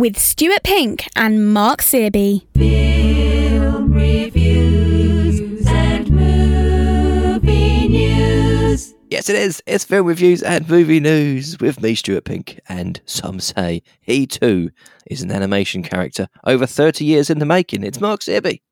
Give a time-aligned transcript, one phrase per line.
[0.00, 2.46] with Stuart Pink and Mark Searby.
[2.56, 8.94] Film reviews and movie news.
[9.10, 9.62] Yes, it is.
[9.66, 14.70] It's film reviews and movie news with me, Stuart Pink, and some say he too
[15.10, 17.84] is an animation character over 30 years in the making.
[17.84, 18.62] It's Mark Searby.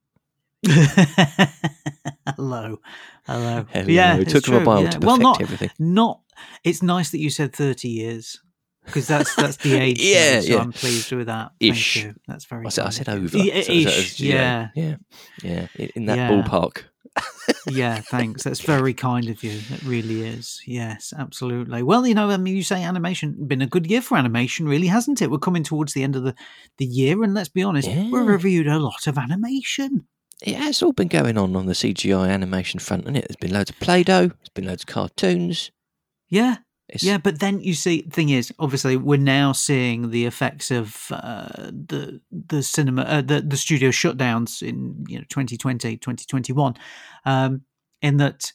[0.66, 2.78] Hello.
[3.26, 3.26] Hello.
[3.26, 3.66] Hello.
[3.86, 4.90] Yeah, it it's took him a true, while yeah.
[4.90, 5.70] to perfect well, not, everything.
[5.78, 6.22] Not.
[6.64, 8.40] It's nice that you said thirty years
[8.88, 10.00] because that's that's the age.
[10.02, 10.58] Yeah, now, so yeah.
[10.58, 11.52] I'm pleased with that.
[11.60, 11.94] Ish.
[12.02, 12.20] Thank you.
[12.26, 12.66] That's very.
[12.66, 13.38] I said, I said over.
[13.38, 14.68] Yeah, so- so ish, it's- yeah.
[14.74, 14.96] Yeah.
[15.42, 15.66] Yeah.
[15.94, 16.30] In, that Yeah.
[16.30, 16.84] ballpark.
[17.68, 18.44] yeah, thanks.
[18.44, 19.60] That's very kind of you.
[19.70, 20.60] It really is.
[20.66, 21.82] Yes, absolutely.
[21.82, 24.86] Well, you know, I mean, you say animation been a good year for animation, really,
[24.86, 25.30] hasn't it?
[25.30, 26.34] We're coming towards the end of the,
[26.76, 30.06] the year, and let's be honest, we've reviewed a lot of animation.
[30.46, 33.26] Yeah, it's all been going on on the CGI animation front, hasn't it?
[33.28, 35.72] There's been loads of Play Doh, there's been loads of cartoons.
[36.28, 40.70] Yeah, It's, yeah, but then you see, thing is, obviously, we're now seeing the effects
[40.70, 46.74] of uh, the the cinema, uh, the the studio shutdowns in you know 2020, 2021,
[47.26, 47.62] um,
[48.00, 48.52] in that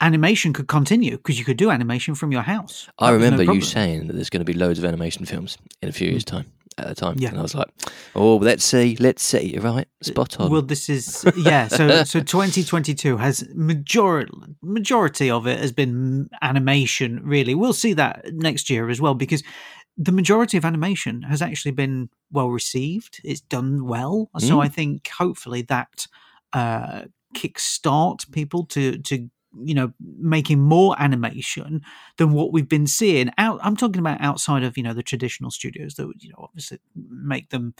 [0.00, 2.88] animation could continue because you could do animation from your house.
[2.98, 5.58] I was no remember you saying that there's going to be loads of animation films
[5.82, 6.46] in a few years' time
[6.78, 7.16] at the time.
[7.18, 7.30] Yeah.
[7.30, 7.68] And I was like,
[8.14, 9.52] oh, let's see, let's see.
[9.54, 10.50] You're right, spot on.
[10.50, 11.68] Well, this is yeah.
[11.68, 17.20] So so 2022 has majority majority of it has been animation.
[17.24, 19.42] Really, we'll see that next year as well because
[19.96, 23.20] the majority of animation has actually been well received.
[23.24, 24.64] It's done well, so Mm.
[24.64, 26.06] I think hopefully that
[26.52, 27.02] uh,
[27.34, 29.28] kickstart people to to
[29.62, 31.82] you know making more animation
[32.16, 35.50] than what we've been seeing out i'm talking about outside of you know the traditional
[35.50, 37.74] studios that would you know obviously make them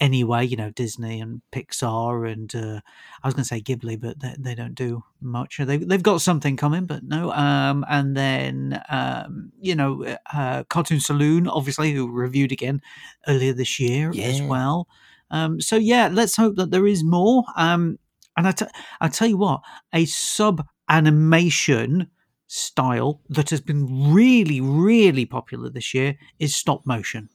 [0.00, 2.80] anyway you know disney and pixar and uh,
[3.22, 5.58] i was going to say ghibli but they, they don't do much.
[5.58, 11.00] They, they've got something coming but no um and then um you know uh, cartoon
[11.00, 12.80] saloon obviously who reviewed again
[13.26, 14.88] earlier this year as well.
[15.30, 17.44] Um so yeah let's hope that there is more.
[17.56, 17.98] Um
[18.36, 18.66] and I t-
[19.00, 22.08] I tell you what, a sub animation
[22.46, 27.28] style that has been really, really popular this year is stop motion.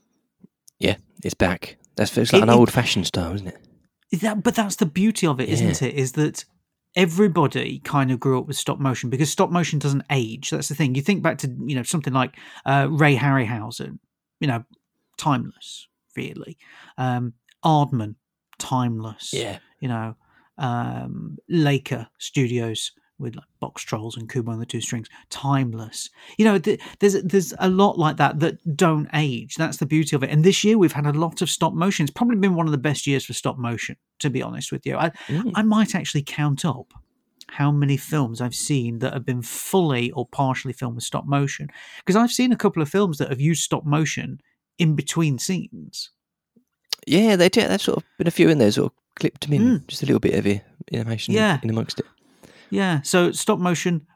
[0.80, 1.78] yeah, it's back.
[1.96, 3.58] That's it's like It- an old fashioned style, isn't it?
[4.12, 5.94] Is That, but that's the beauty of it, not it?
[5.96, 6.46] Is that
[6.96, 10.50] everybody kind of grew up with stop motion because stop motion doesn't age.
[10.52, 10.94] That's the thing.
[10.96, 14.00] You think back to you know something like uh, Ray Harryhausen,
[14.40, 14.64] you know,
[15.18, 16.58] timeless, really.
[16.98, 17.34] Um,
[17.66, 18.16] Aardman,
[18.60, 19.34] timeless.
[19.34, 19.60] Yeah.
[19.80, 20.16] you know,
[20.58, 22.92] um, Laika Studios
[23.24, 26.10] with like Boxtrolls and Kubo and the Two Strings, timeless.
[26.38, 29.56] You know, th- there's there's a lot like that that don't age.
[29.56, 30.30] That's the beauty of it.
[30.30, 32.04] And this year we've had a lot of stop motion.
[32.04, 34.86] It's probably been one of the best years for stop motion, to be honest with
[34.86, 34.96] you.
[34.98, 35.52] I Mm.
[35.56, 36.94] I might actually count up
[37.48, 41.70] how many films I've seen that have been fully or partially filmed with stop motion
[42.00, 44.40] because I've seen a couple of films that have used stop motion
[44.80, 46.10] in between scenes.
[47.06, 47.70] Yeah, they did.
[47.70, 49.88] There's sort of been a few in there, sort of clipped them in, Mm.
[49.88, 50.62] just a little bit of
[50.94, 51.60] animation Yeah.
[51.62, 52.06] in amongst it.
[52.74, 54.08] Yeah, so stop motion.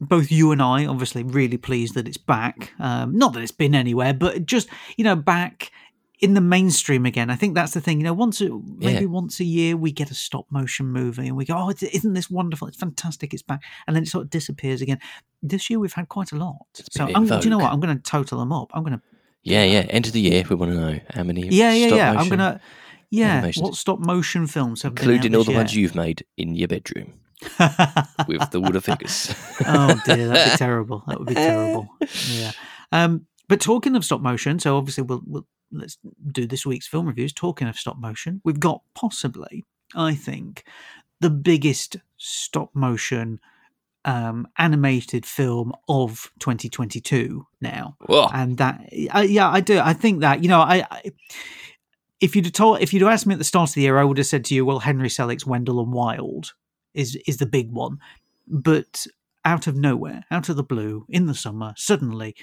[0.00, 2.72] Both you and I, obviously, really pleased that it's back.
[2.78, 5.72] Um, not that it's been anywhere, but just you know, back
[6.20, 7.30] in the mainstream again.
[7.30, 7.98] I think that's the thing.
[7.98, 9.10] You know, once a, maybe Yeah.
[9.10, 12.30] once a year we get a stop motion movie, and we go, "Oh, isn't this
[12.30, 12.68] wonderful?
[12.68, 13.32] It's fantastic!
[13.34, 14.98] It's back," and then it sort of disappears again.
[15.42, 16.66] This year we've had quite a lot.
[16.78, 17.72] It's So do you know what?
[17.72, 18.70] I'm going to total them up.
[18.74, 19.02] I'm going to
[19.42, 19.80] Yeah, yeah.
[19.90, 21.48] End of the year, we want to know how many.
[21.48, 22.10] yeah, yeah, yeah.
[22.12, 22.60] I'm going to
[23.10, 23.34] yeah.
[23.34, 23.62] animations.
[23.62, 27.14] What stop motion films have including all the this ones you've made in your bedroom
[28.26, 29.34] with the the figures.
[29.66, 31.04] oh dear, that'd be terrible.
[31.06, 31.88] That would be terrible.
[32.30, 32.52] Yeah.
[32.92, 35.98] Um, but talking of stop motion, so obviously we'll, we'll let's
[36.32, 37.32] do this week's film reviews.
[37.32, 40.64] Talking of stop motion, we've got possibly, I think,
[41.20, 43.40] the biggest stop motion
[44.04, 48.28] um, animated film of 2022 now Whoa.
[48.32, 51.12] and that uh, yeah i do i think that you know i, I
[52.20, 54.04] if you'd have told if you'd asked me at the start of the year i
[54.04, 56.54] would have said to you well henry selick's wendell and wild
[56.94, 57.98] is is the big one
[58.46, 59.06] but
[59.44, 62.34] out of nowhere out of the blue in the summer suddenly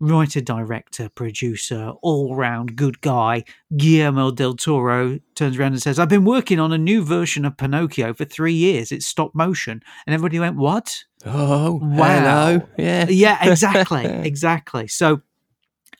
[0.00, 3.44] writer director producer all round good guy
[3.76, 7.56] guillermo del toro turns around and says i've been working on a new version of
[7.56, 12.18] pinocchio for three years it's stop motion and everybody went what Oh, Wow.
[12.18, 12.68] hello.
[12.76, 13.06] Yeah.
[13.08, 14.88] yeah, exactly, exactly.
[14.88, 15.22] So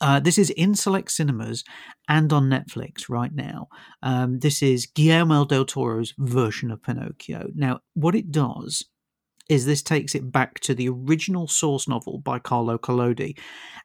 [0.03, 1.65] uh, this is in select cinemas
[2.09, 3.69] and on Netflix right now.
[4.03, 7.47] Um, this is Guillermo del Toro's version of Pinocchio.
[7.55, 8.85] Now, what it does
[9.53, 13.39] is this takes it back to the original source novel by Carlo Collodi,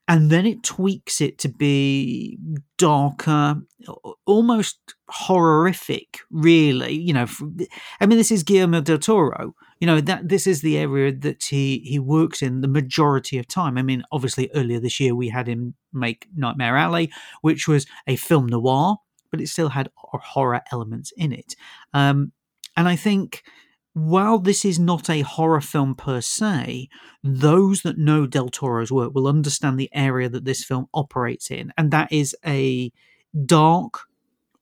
[0.07, 2.39] and then it tweaks it to be
[2.77, 3.61] darker,
[4.25, 4.79] almost
[5.09, 6.93] horrific, really.
[6.93, 7.27] You know,
[7.99, 9.53] I mean, this is Guillermo del Toro.
[9.79, 13.47] You know that this is the area that he he works in the majority of
[13.47, 13.77] time.
[13.77, 17.11] I mean, obviously earlier this year we had him make Nightmare Alley,
[17.41, 18.97] which was a film noir,
[19.29, 21.55] but it still had horror elements in it.
[21.93, 22.31] Um,
[22.75, 23.43] and I think
[23.97, 26.87] while this is not a horror film per se,
[27.23, 31.73] those that know Del Toro's work will understand the area that this film operates in,
[31.79, 32.91] and that is a
[33.47, 34.01] dark,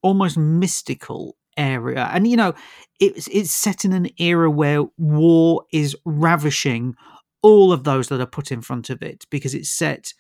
[0.01, 2.09] almost mystical area.
[2.13, 2.53] And you know,
[3.01, 6.95] it's it's set in an era where war is ravishing
[7.41, 10.13] all of those that are put in front of it because it's set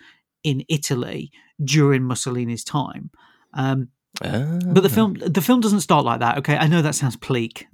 [0.43, 1.31] in Italy
[1.63, 3.11] during Mussolini's time.
[3.53, 3.87] Um,
[4.21, 4.95] but the Ah.
[4.95, 6.37] film the film doesn't start like that.
[6.39, 7.67] Okay, I know that sounds bleak.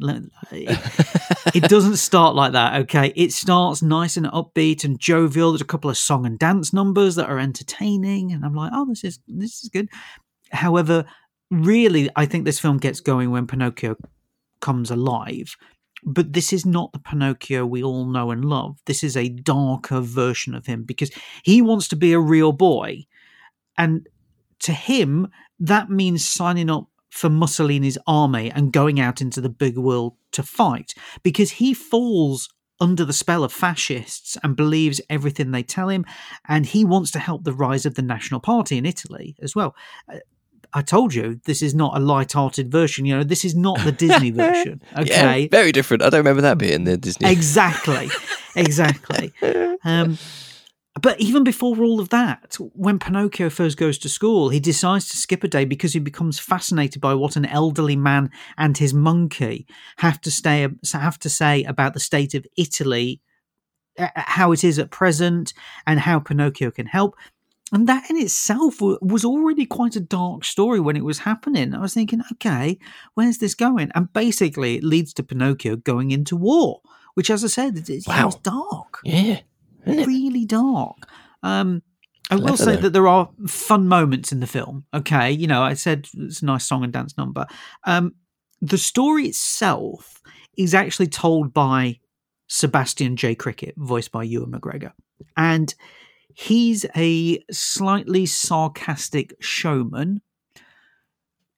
[0.52, 2.82] It, it doesn't start like that.
[2.82, 5.52] Okay, it starts nice and upbeat and jovial.
[5.52, 8.86] There's a couple of song and dance numbers that are entertaining, and I'm like, oh,
[8.88, 9.88] this is this is good.
[10.52, 11.06] However,
[11.50, 13.96] really, I think this film gets going when Pinocchio
[14.62, 15.56] comes alive.
[16.04, 18.80] But this is not the Pinocchio we all know and love.
[18.88, 21.12] This is a darker version of him because
[21.44, 23.04] he wants to be a real boy.
[23.78, 24.08] And
[24.62, 25.28] to him,
[25.60, 30.44] that means signing up for Mussolini's army and going out into the big world to
[30.44, 30.94] fight
[31.24, 32.50] because he falls
[32.80, 36.06] under the spell of fascists and believes everything they tell him.
[36.48, 39.76] And he wants to help the rise of the National Party in Italy as well.
[40.12, 40.18] Uh,
[40.74, 43.06] I told you this is not a light-hearted version.
[43.06, 44.82] You know, this is not the Disney version.
[44.98, 46.02] Okay, Yeah, very different.
[46.02, 47.30] I don't remember that bit in the Disney.
[47.30, 48.10] exactly
[48.56, 49.34] exactly
[49.84, 50.18] um,
[51.02, 55.18] but even before all of that when pinocchio first goes to school he decides to
[55.18, 59.66] skip a day because he becomes fascinated by what an elderly man and his monkey
[59.98, 63.22] have to stay have to say about the state of italy
[63.98, 65.54] how it is at present
[65.86, 67.16] and how pinocchio can help
[67.72, 71.74] and that in itself was already quite a dark story when it was happening.
[71.74, 72.78] I was thinking, okay,
[73.14, 73.92] where's this going?
[73.96, 76.82] And basically, it leads to Pinocchio going into war,
[77.14, 78.32] which, as I said, it, it Wow.
[78.44, 79.40] dark, yeah.
[79.86, 80.98] Really dark.
[81.44, 81.82] Um,
[82.30, 84.86] I will say that there are fun moments in the film.
[84.94, 87.46] Okay, you know, I said it's a nice song and dance number.
[87.84, 88.14] Um,
[88.62, 90.22] the story itself
[90.58, 92.00] is actually told by
[92.48, 93.36] Sebastian J.
[93.36, 94.94] Cricket, voiced by Ewan McGregor,
[95.36, 95.74] and
[96.34, 100.22] he's a slightly sarcastic showman.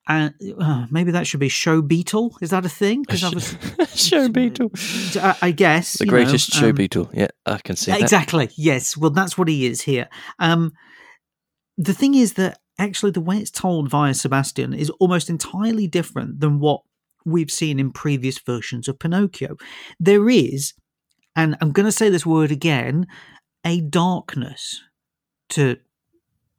[0.07, 2.37] And uh, maybe that should be show beetle.
[2.41, 3.03] Is that a thing?
[3.03, 3.55] Because I was,
[3.95, 4.71] show beetle.
[5.15, 7.09] I, I guess The greatest know, show um, beetle.
[7.13, 8.01] Yeah, I can see that.
[8.01, 8.49] Exactly.
[8.57, 8.97] Yes.
[8.97, 10.09] Well, that's what he is here.
[10.39, 10.73] Um,
[11.77, 16.41] the thing is that actually the way it's told via Sebastian is almost entirely different
[16.41, 16.81] than what
[17.25, 19.55] we've seen in previous versions of Pinocchio.
[19.99, 20.73] There is,
[21.35, 23.07] and I'm going to say this word again,
[23.65, 24.81] a darkness
[25.49, 25.77] to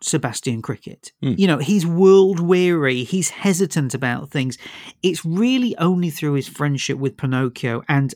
[0.04, 1.12] Sebastian Cricket.
[1.22, 1.34] Hmm.
[1.36, 4.58] You know, he's world weary, he's hesitant about things.
[5.02, 8.14] It's really only through his friendship with Pinocchio and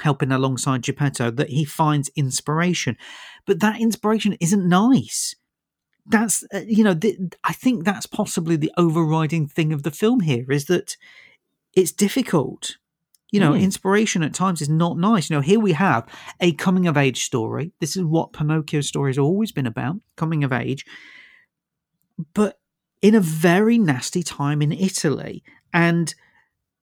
[0.00, 2.96] helping alongside Geppetto that he finds inspiration.
[3.46, 5.34] But that inspiration isn't nice.
[6.06, 10.20] That's, uh, you know, th- I think that's possibly the overriding thing of the film
[10.20, 10.96] here is that
[11.74, 12.76] it's difficult.
[13.30, 13.60] You know, Hmm.
[13.60, 15.28] inspiration at times is not nice.
[15.28, 16.06] You know, here we have
[16.40, 17.72] a coming of age story.
[17.78, 20.84] This is what Pinocchio's story has always been about coming of age.
[22.34, 22.58] But
[23.02, 25.42] in a very nasty time in Italy.
[25.72, 26.14] And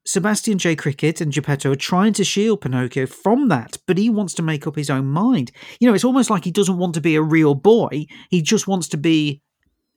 [0.05, 0.77] Sebastian J.
[0.77, 4.67] Cricket and Geppetto are trying to shield Pinocchio from that, but he wants to make
[4.67, 5.51] up his own mind.
[5.81, 8.07] You know, it's almost like he doesn't want to be a real boy.
[8.31, 9.43] He just wants to be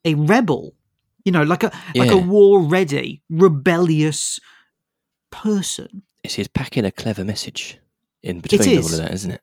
[0.04, 0.76] a rebel.
[1.26, 4.40] You know, like a like a war ready, rebellious
[5.32, 6.04] person.
[6.24, 7.78] It's his packing a clever message
[8.24, 9.42] in between all of that, isn't it?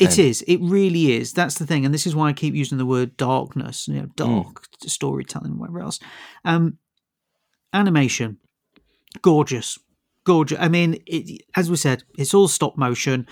[0.00, 0.42] It is.
[0.48, 1.32] It really is.
[1.32, 3.86] That's the thing, and this is why I keep using the word darkness.
[3.88, 4.16] You know, Mm.
[4.16, 6.00] dark storytelling, whatever else.
[6.44, 6.78] Um,
[7.72, 8.38] animation,
[9.22, 9.78] gorgeous,
[10.24, 10.58] gorgeous.
[10.60, 13.26] I mean, it, as we said, it's all stop motion.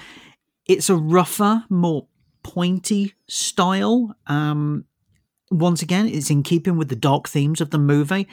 [0.66, 2.07] It's a rougher, more
[2.42, 4.14] pointy style.
[4.26, 4.85] Um,
[5.50, 8.28] once again, it's in keeping with the dark themes of the movie.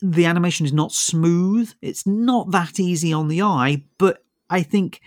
[0.00, 1.72] The animation is not smooth.
[1.82, 5.00] It's not that easy on the eye, but I think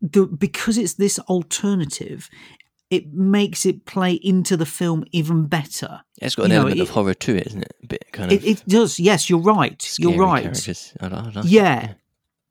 [0.00, 2.28] the, because it's this alternative,
[2.90, 6.00] it makes it play into the film even better.
[6.22, 7.74] It's got an you know, element of horror to it, isn't it?
[7.82, 8.98] A bit kind It, of it does.
[8.98, 9.94] Yes, you're right.
[9.98, 10.42] You're right.
[10.44, 10.94] characters.
[11.00, 11.94] I, I like Yeah.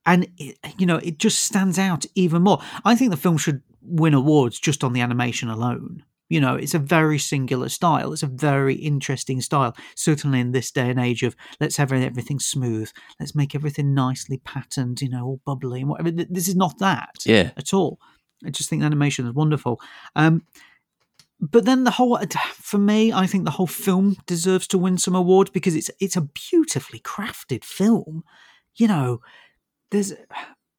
[0.06, 2.62] and it, you know it just stands out even more.
[2.86, 6.04] I think the film should win awards just on the animation alone.
[6.29, 8.12] You know, it's a very singular style.
[8.12, 9.75] It's a very interesting style.
[9.96, 14.39] Certainly in this day and age of let's have everything smooth, let's make everything nicely
[14.43, 16.12] patterned, you know, all bubbly and whatever.
[16.12, 17.51] This is not that Yeah.
[17.55, 18.00] at all.
[18.46, 19.79] I just think the animation is wonderful.
[20.15, 20.43] Um,
[21.39, 22.19] but then the whole
[22.53, 26.15] for me i think the whole film deserves to win some awards because it's it's
[26.15, 28.24] a beautifully crafted film
[28.75, 29.22] you know
[29.91, 30.13] there's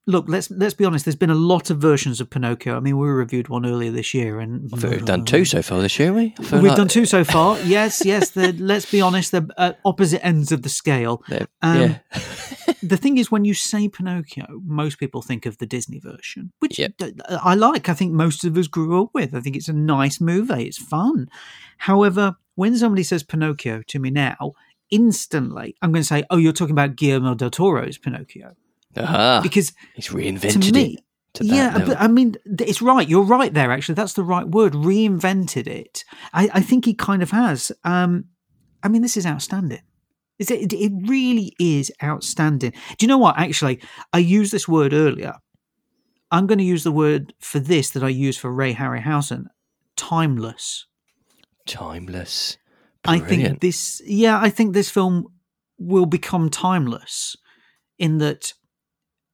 [0.09, 2.77] look let's let's be honest there's been a lot of versions of pinocchio.
[2.77, 5.99] I mean we reviewed one earlier this year and we've done two so far this
[5.99, 6.35] year, We?
[6.38, 7.61] We've like done two so far.
[7.61, 11.23] Yes yes let's be honest they're at opposite ends of the scale.
[11.61, 11.99] Um, yeah.
[12.83, 16.79] the thing is when you say pinocchio most people think of the disney version which
[16.79, 16.93] Yep.
[17.43, 17.88] i like.
[17.88, 19.35] I think most of us grew up with.
[19.35, 20.65] I think it's a nice movie.
[20.65, 21.29] It's fun.
[21.79, 24.53] However when somebody says pinocchio to me now
[24.91, 28.57] instantly i'm going to say oh you're talking about guillermo del toro's pinocchio
[28.97, 31.04] Ah, because he's to reinvented me it.
[31.35, 33.09] To yeah, but I mean, it's right.
[33.09, 33.71] You're right there.
[33.71, 34.73] Actually, that's the right word.
[34.73, 36.04] Reinvented it.
[36.33, 37.71] I, I think he kind of has.
[37.85, 38.25] Um,
[38.83, 39.83] I mean, this is outstanding.
[40.38, 40.73] Is it?
[40.73, 42.71] It really is outstanding.
[42.71, 43.38] Do you know what?
[43.38, 43.80] Actually,
[44.12, 45.35] I used this word earlier.
[46.30, 49.47] I'm going to use the word for this that I use for Ray Harryhausen.
[49.97, 50.87] Timeless.
[51.66, 52.59] Timeless.
[53.04, 55.26] I think this, yeah, I think this film
[55.78, 57.37] will become timeless
[57.99, 58.52] in that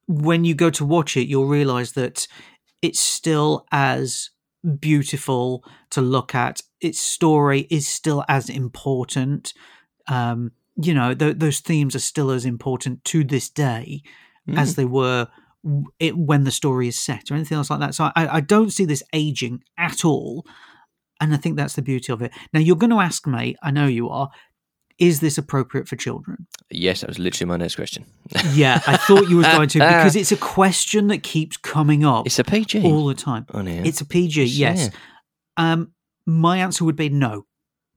[0.07, 2.27] when you go to watch it, you'll realize that
[2.81, 4.29] it's still as
[4.79, 6.61] beautiful to look at.
[6.81, 9.53] Its story is still as important.
[10.07, 14.01] Um, you know, th- those themes are still as important to this day
[14.47, 14.59] Mm.
[14.59, 15.27] as they were
[15.63, 17.95] w- it, when the story is set or anything else like that.
[17.95, 20.45] So I, I don't see this aging at all.
[21.19, 22.31] And I think that's the beauty of it.
[22.53, 24.29] Now, you're going to ask me, I know you are,
[24.99, 26.47] is this appropriate for children?
[26.69, 28.05] Yes, that was literally my next question.
[28.53, 32.25] Yeah, I thought you were going to because it's a question that keeps coming up
[32.25, 33.45] It's a PG all the time.
[33.53, 33.81] on here.
[33.85, 34.89] It's a PG, yes.
[35.57, 35.91] Um,
[36.25, 37.45] my answer would be no,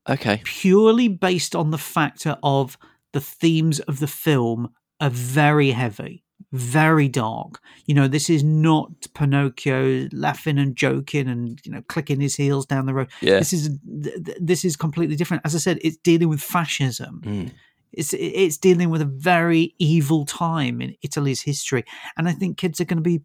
[0.08, 0.40] okay.
[0.44, 2.76] purely based on the factor of
[3.12, 7.60] the themes of the film are very heavy, very dark.
[7.86, 12.66] You know, this is not Pinocchio laughing and joking and you know clicking his heels
[12.66, 13.08] down the road.
[13.20, 13.38] Yeah.
[13.38, 13.70] This is
[14.02, 15.42] th- th- this is completely different.
[15.44, 17.22] As I said, it's dealing with fascism.
[17.24, 17.52] Mm.
[17.92, 21.84] It's it's dealing with a very evil time in Italy's history,
[22.16, 23.22] and I think kids are going to be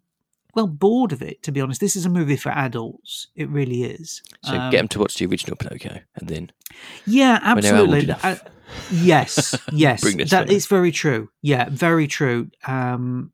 [0.54, 1.42] well bored of it.
[1.44, 3.28] To be honest, this is a movie for adults.
[3.34, 4.22] It really is.
[4.42, 6.52] So Um, get them to watch the original Pinocchio, and then
[7.06, 8.10] yeah, absolutely.
[8.10, 8.36] Uh,
[8.90, 10.60] yes, yes, Bring this that film.
[10.68, 11.30] very true.
[11.42, 12.50] Yeah, very true.
[12.66, 13.32] Um,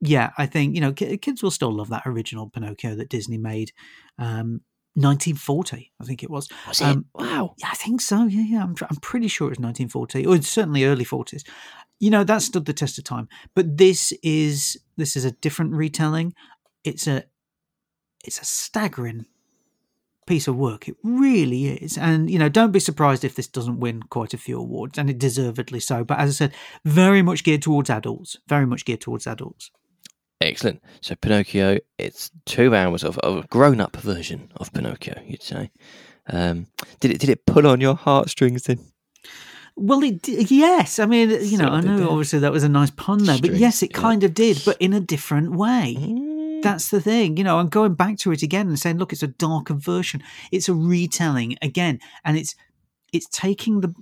[0.00, 3.38] yeah, I think you know ki- kids will still love that original Pinocchio that Disney
[3.38, 3.72] made,
[4.18, 4.60] um,
[4.94, 6.48] 1940, I think it was.
[6.66, 7.22] was um, it?
[7.22, 7.54] Wow.
[7.58, 8.24] Yeah, I think so.
[8.24, 8.62] Yeah, yeah.
[8.64, 11.44] I'm, I'm pretty sure it was 1940, or it's certainly early 40s.
[12.00, 13.28] You know, that stood the test of time.
[13.54, 16.34] But this is this is a different retelling.
[16.84, 17.24] It's a
[18.24, 19.26] it's a staggering
[20.26, 20.88] piece of work.
[20.88, 21.98] It really is.
[21.98, 25.10] And you know, don't be surprised if this doesn't win quite a few awards, and
[25.10, 26.04] it deservedly so.
[26.04, 28.36] But as I said, very much geared towards adults.
[28.46, 29.70] Very much geared towards adults.
[30.40, 30.80] Excellent.
[31.00, 35.20] So Pinocchio, it's two hours of, of a grown-up version of Pinocchio.
[35.26, 35.70] You'd say.
[36.30, 36.68] Um,
[37.00, 37.18] did it?
[37.18, 38.78] Did it pull on your heartstrings then?
[39.80, 40.98] Well, it yes.
[40.98, 43.82] I mean, you know, I know obviously that was a nice pun there, but yes,
[43.82, 44.00] it yeah.
[44.00, 45.96] kind of did, but in a different way.
[45.96, 46.62] Mm.
[46.62, 49.22] That's the thing, you know, I'm going back to it again and saying, look, it's
[49.22, 50.20] a darker version.
[50.50, 52.56] It's a retelling again, and it's
[53.12, 53.94] it's taking the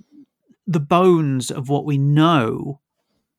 [0.65, 2.81] the bones of what we know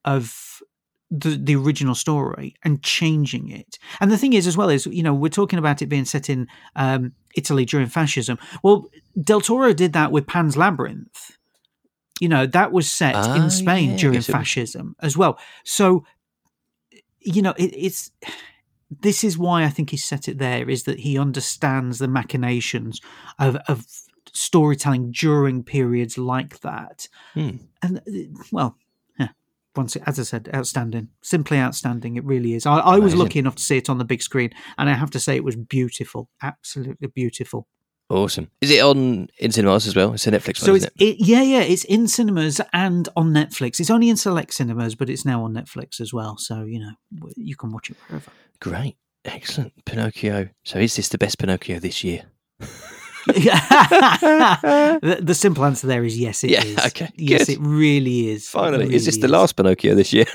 [0.04, 0.62] of
[1.11, 3.78] the the original story and changing it.
[4.00, 6.30] And the thing is, as well, is you know we're talking about it being set
[6.30, 8.38] in um, Italy during fascism.
[8.62, 8.88] Well,
[9.21, 11.38] Del Toro did that with Pan's Labyrinth.
[12.21, 15.39] You know that was set Ah, in Spain yeah, during it was- fascism as well.
[15.65, 16.05] So,
[17.21, 18.11] you know, it, it's
[18.91, 23.01] this is why I think he set it there is that he understands the machinations
[23.39, 23.85] of, of
[24.33, 27.09] storytelling during periods like that.
[27.35, 27.57] Hmm.
[27.83, 28.77] And uh, well,
[29.19, 29.29] yeah,
[29.77, 32.17] once as I said, outstanding, simply outstanding.
[32.17, 32.67] It really is.
[32.67, 35.11] I, I was lucky enough to see it on the big screen, and I have
[35.11, 37.67] to say it was beautiful, absolutely beautiful.
[38.11, 38.50] Awesome.
[38.62, 40.15] Is it on in cinemas as well?
[40.15, 40.93] It's a Netflix So one, it's it?
[40.99, 43.81] it, yeah, yeah, it's in cinemas and on Netflix.
[43.81, 46.38] It's only in select cinemas, but it's now on Netflix as well.
[46.38, 46.93] So you know
[47.37, 48.31] you can watch it wherever.
[48.61, 48.97] Great.
[49.27, 49.73] Excellent.
[49.85, 50.49] Pinocchio.
[50.65, 52.23] So is this the best Pinocchio this year?
[53.27, 56.65] the, the simple answer there is yes, it is.
[56.77, 57.59] Yeah, okay, Yes, good.
[57.59, 58.49] it really is.
[58.49, 58.95] Finally.
[58.95, 60.27] is this really the last Pinocchio this year?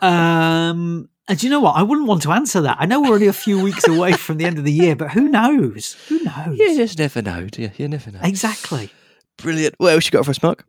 [0.00, 1.76] Um, and do you know what?
[1.76, 2.76] I wouldn't want to answer that.
[2.80, 5.12] I know we're only a few weeks away from the end of the year, but
[5.12, 5.94] who knows?
[6.08, 6.58] Who knows?
[6.58, 7.70] you just never know, do you?
[7.78, 8.20] You never know.
[8.22, 8.90] Exactly.
[9.38, 9.76] Brilliant.
[9.78, 10.64] What else you got for us, Mark?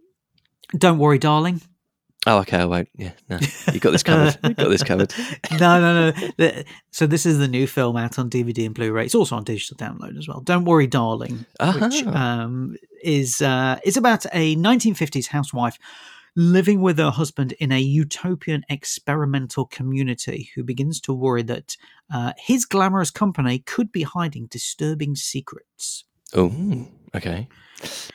[0.77, 1.61] Don't worry, darling.
[2.27, 2.87] Oh, okay, I won't.
[2.95, 3.39] Yeah, no.
[3.73, 4.37] You got this covered.
[4.43, 5.11] you got this covered.
[5.59, 6.51] no, no, no.
[6.91, 9.05] So this is the new film out on DVD and Blu-ray.
[9.05, 10.39] It's also on digital download as well.
[10.41, 12.43] Don't worry, darling, which Ah.
[12.43, 15.79] um, is uh, is about a 1950s housewife
[16.35, 21.75] living with her husband in a utopian experimental community who begins to worry that
[22.13, 26.05] uh, his glamorous company could be hiding disturbing secrets.
[26.33, 26.83] Oh, hmm,
[27.15, 27.47] okay.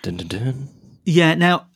[0.02, 0.68] Dun, dun, dun.
[1.04, 1.66] Yeah, now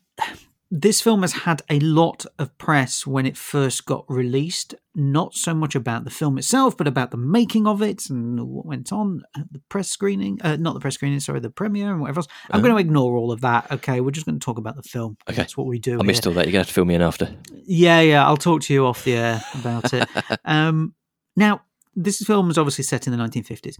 [0.72, 5.52] this film has had a lot of press when it first got released, not so
[5.52, 9.22] much about the film itself, but about the making of it and what went on
[9.36, 12.28] at the press screening, uh, not the press screening, sorry, the premiere and whatever else.
[12.50, 12.68] I'm Uh-huh.
[12.68, 13.70] going to ignore all of that.
[13.72, 15.16] Okay, we're just going to talk about the film.
[15.28, 15.36] Okay.
[15.36, 15.98] That's what we do.
[15.98, 16.30] I missed here.
[16.30, 16.46] all that.
[16.46, 17.34] You're going to have to fill me in after.
[17.64, 20.08] Yeah, yeah, I'll talk to you off the air about it.
[20.44, 20.94] um,
[21.36, 21.62] now,
[21.96, 23.76] this film was obviously set in the 1950s.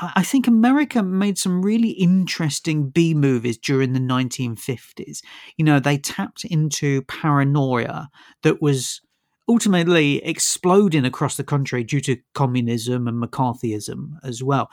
[0.00, 5.22] I think America made some really interesting B movies during the 1950s.
[5.56, 8.08] You know, they tapped into paranoia
[8.42, 9.00] that was
[9.48, 14.68] ultimately exploding across the country due to communism and McCarthyism as well.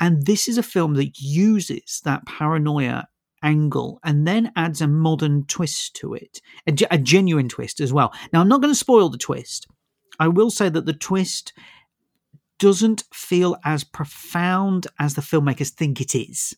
[0.00, 3.08] And this is a film that uses that paranoia
[3.42, 8.12] angle and then adds a modern twist to it, a, a genuine twist as well.
[8.32, 9.66] Now, I'm not going to spoil the twist.
[10.18, 11.52] I will say that the twist
[12.58, 16.54] doesn't feel as profound as the filmmakers think it is.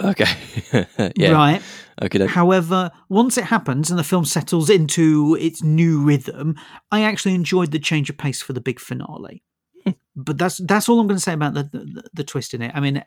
[0.00, 0.26] Okay.
[1.16, 1.32] yeah.
[1.32, 1.62] Right.
[2.02, 2.26] Okay.
[2.26, 6.56] However, once it happens and the film settles into its new rhythm,
[6.90, 9.42] I actually enjoyed the change of pace for the big finale.
[10.16, 12.72] but that's that's all I'm going to say about the, the the twist in it.
[12.74, 13.02] I mean,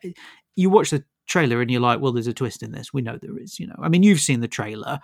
[0.56, 2.94] you watch the trailer and you're like, well, there's a twist in this.
[2.94, 3.60] We know there is.
[3.60, 5.00] You know, I mean, you've seen the trailer.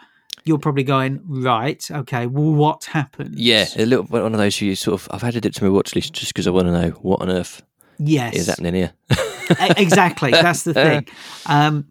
[0.46, 1.84] You're probably going right.
[1.90, 3.40] Okay, well, what happened?
[3.40, 5.08] Yeah, a little one of those you sort of.
[5.12, 7.30] I've added it to my watch list just because I want to know what on
[7.30, 7.64] earth
[7.98, 8.36] Yes.
[8.36, 8.94] is happening here.
[9.78, 11.08] Exactly that's the thing
[11.46, 11.86] um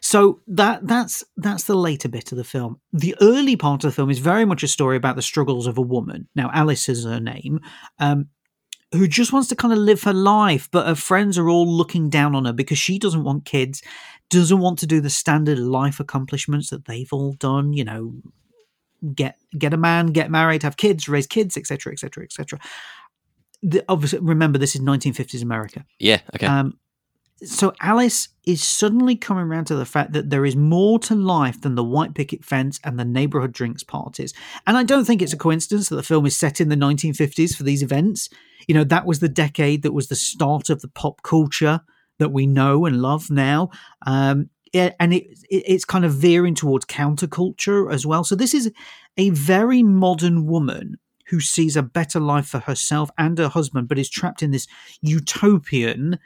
[0.00, 3.94] so that that's that's the later bit of the film the early part of the
[3.94, 7.04] film is very much a story about the struggles of a woman now alice is
[7.04, 7.58] her name
[7.98, 8.28] um
[8.92, 12.10] who just wants to kind of live her life but her friends are all looking
[12.10, 13.82] down on her because she doesn't want kids
[14.30, 18.14] doesn't want to do the standard life accomplishments that they've all done you know
[19.14, 22.58] get get a man get married have kids raise kids etc etc etc
[23.88, 26.20] obviously remember this is 1950s america Yeah.
[26.34, 26.46] Okay.
[26.46, 26.78] um,
[27.42, 31.60] so Alice is suddenly coming around to the fact that there is more to life
[31.60, 34.34] than the white picket fence and the neighborhood drinks parties.
[34.66, 37.54] And I don't think it's a coincidence that the film is set in the 1950s
[37.54, 38.28] for these events.
[38.66, 41.80] You know, that was the decade that was the start of the pop culture
[42.18, 43.70] that we know and love now.
[44.06, 48.22] Um, and it, it it's kind of veering towards counterculture as well.
[48.22, 48.70] So this is
[49.16, 53.98] a very modern woman who sees a better life for herself and her husband, but
[53.98, 54.66] is trapped in this
[55.00, 56.18] utopian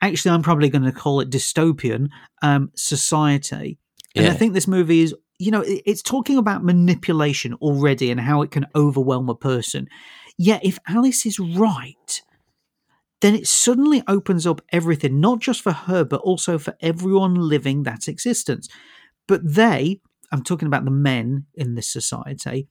[0.00, 2.08] actually i'm probably going to call it dystopian
[2.42, 3.78] um, society.
[4.14, 8.42] And i think this movie is you know, it's talking about manipulation already and how
[8.42, 9.88] it can overwhelm a person.
[10.38, 12.22] Yet if alice is right
[13.22, 17.82] then it suddenly opens up everything not just for her but also for everyone living
[17.82, 18.68] that existence.
[19.26, 20.00] But they
[20.30, 22.68] i'm talking about the men in this society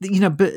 [0.00, 0.52] you know but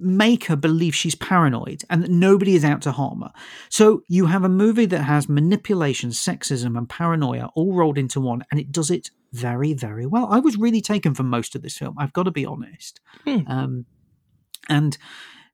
[0.00, 3.32] make her believe she's paranoid and that nobody is out to harm her.
[3.68, 8.44] So you have a movie that has manipulation, sexism, and paranoia all rolled into one,
[8.50, 10.26] and it does it very, very well.
[10.30, 11.94] I was really taken for most of this film.
[11.98, 13.00] I've got to be honest.
[13.24, 13.38] Hmm.
[13.46, 13.86] Um,
[14.68, 14.96] and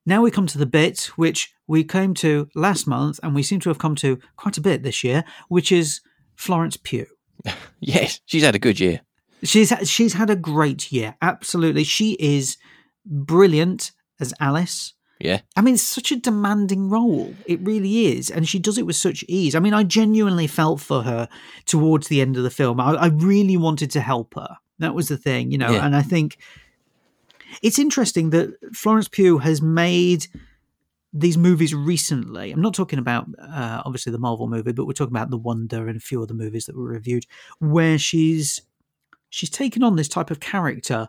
[0.05, 3.61] now we come to the bit which we came to last month, and we seem
[3.61, 6.01] to have come to quite a bit this year, which is
[6.37, 7.07] Florence Pugh.
[7.81, 9.01] yes, she's had a good year.
[9.43, 11.17] She's she's had a great year.
[11.21, 12.57] Absolutely, she is
[13.05, 14.95] brilliant as Alice.
[15.19, 15.41] Yeah.
[15.57, 17.35] I mean, it's such a demanding role.
[17.47, 18.31] It really is.
[18.31, 19.55] And she does it with such ease.
[19.55, 21.29] I mean, I genuinely felt for her
[21.65, 22.81] towards the end of the film.
[22.81, 24.57] I, I really wanted to help her.
[24.79, 25.71] That was the thing, you know.
[25.71, 25.87] Yeah.
[25.87, 26.37] And I think
[27.63, 30.27] it's interesting that Florence Pugh has made
[31.15, 32.53] these movies recently.
[32.53, 35.89] I'm not talking about uh, obviously the Marvel movie, but we're talking about The Wonder
[35.89, 37.25] and a few other movies that were reviewed,
[37.59, 38.61] where she's
[39.31, 41.09] she's taken on this type of character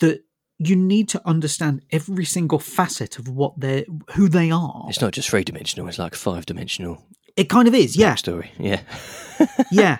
[0.00, 0.24] that
[0.62, 4.84] you need to understand every single facet of what they're who they are.
[4.88, 7.02] It's not just three dimensional; it's like five dimensional
[7.34, 8.52] It kind of is, yeah, story.
[8.58, 8.82] Yeah.
[9.72, 9.98] yeah.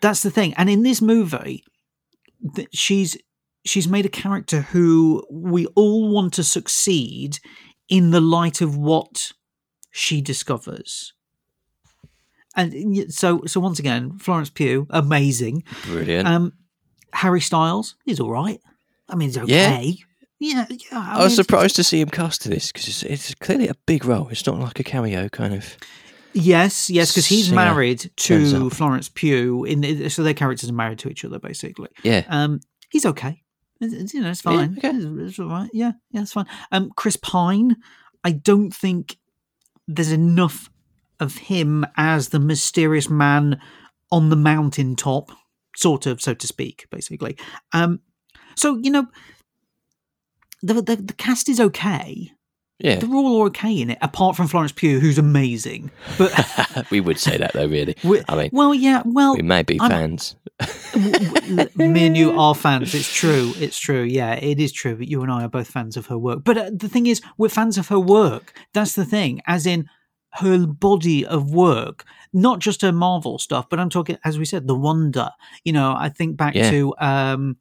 [0.00, 0.54] That's the thing.
[0.54, 1.64] And in this movie,
[2.72, 3.16] she's
[3.64, 7.38] she's made a character who we all want to succeed
[7.88, 9.32] in the light of what
[9.92, 11.12] she discovers.
[12.56, 15.62] And so, so once again, Florence Pugh, amazing.
[15.84, 16.28] Brilliant.
[16.28, 16.52] Um,
[17.12, 18.60] Harry Styles, he's all right.
[19.12, 19.96] I mean, it's okay.
[20.40, 20.78] Yeah, yeah.
[20.90, 23.74] I was mean, surprised to see him cast to this because it's, it's clearly a
[23.86, 24.28] big role.
[24.28, 25.76] It's not like a cameo kind of.
[26.32, 28.70] Yes, yes, because he's Singer married to.
[28.70, 29.64] Florence Pugh.
[29.64, 31.90] In the, so their characters are married to each other, basically.
[32.02, 32.24] Yeah.
[32.28, 33.42] Um, he's okay.
[33.80, 34.78] It's, you know, it's Yeah, fine.
[34.78, 34.90] okay.
[34.96, 35.70] It's, it's all right.
[35.72, 36.46] Yeah, yeah, it's fine.
[36.72, 37.76] Um, Chris Pine,
[38.24, 39.18] I don't think
[39.86, 40.70] there's enough
[41.20, 43.60] of him as the mysterious man
[44.10, 45.30] on the mountaintop,
[45.76, 47.36] sort of, so to speak, basically.
[47.72, 48.00] Um,
[48.56, 49.06] so you know,
[50.62, 52.32] the the, the cast is okay.
[52.78, 52.96] Yeah.
[52.96, 55.92] they're all okay in it, apart from Florence Pugh, who's amazing.
[56.18, 56.32] But
[56.90, 57.94] we would say that though, really.
[58.02, 60.34] we- I mean, well, yeah, well, we may be I'm- fans.
[61.76, 62.92] me and you are fans.
[62.94, 63.52] It's true.
[63.58, 64.02] It's true.
[64.02, 64.96] Yeah, it is true.
[64.96, 66.40] But you and I are both fans of her work.
[66.44, 68.52] But uh, the thing is, we're fans of her work.
[68.74, 69.40] That's the thing.
[69.46, 69.88] As in
[70.32, 74.66] her body of work, not just her Marvel stuff, but I'm talking, as we said,
[74.66, 75.30] the Wonder.
[75.64, 76.70] You know, I think back Yeah.
[76.70, 77.56] to um,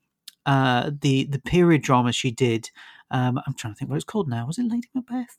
[0.46, 2.70] uh, the the period drama she did.
[3.10, 4.48] Um, I'm trying to think what it's called now.
[4.48, 5.38] Was it Lady Macbeth?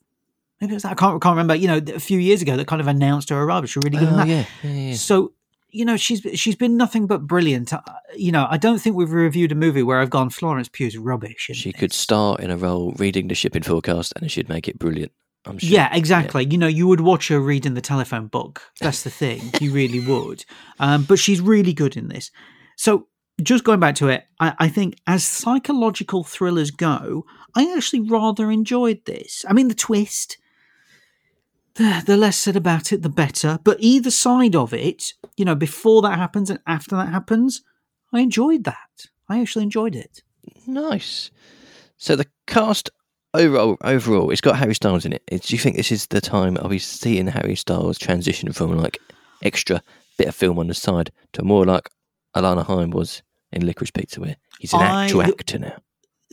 [0.61, 0.91] Maybe it was that.
[0.91, 1.55] I can't, can't remember.
[1.55, 3.65] You know, a few years ago that kind of announced her arrival.
[3.67, 4.27] She was really good Oh, that.
[4.27, 4.95] yeah, yeah, yeah.
[4.95, 5.33] So
[5.71, 7.73] you know she's she's been nothing but brilliant.
[7.73, 7.81] Uh,
[8.15, 11.49] You know, I don't think we've reviewed a movie where I've gone Florence Pugh's rubbish.
[11.53, 14.77] She could this." start in a role reading the shipping forecast and she'd make it
[14.77, 15.11] brilliant.
[15.45, 15.69] I'm sure.
[15.69, 16.45] Yeah, exactly.
[16.45, 18.61] You know, you would watch her reading the telephone book.
[18.79, 19.41] That's the thing.
[19.59, 20.45] you really would.
[20.79, 22.31] Um, but she's really good in this.
[22.77, 23.07] So
[23.41, 28.51] just going back to it, I, I think as psychological thrillers go, I actually rather
[28.51, 29.45] enjoyed this.
[29.47, 30.37] I mean, the twist,
[31.75, 33.59] the, the less said about it, the better.
[33.63, 37.63] But either side of it, you know, before that happens and after that happens,
[38.11, 39.07] I enjoyed that.
[39.27, 40.21] I actually enjoyed it.
[40.67, 41.31] Nice.
[41.97, 42.89] So the cast
[43.33, 45.23] overall, overall, it's got Harry Styles in it.
[45.27, 48.99] Do you think this is the time I'll be seeing Harry Styles transition from like
[49.41, 49.81] extra
[50.17, 51.89] bit of film on the side to more like
[52.35, 55.77] Alana Haim was in Licorice Pizza, where he's an I- actual actor now?